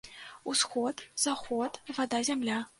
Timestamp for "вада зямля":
1.97-2.63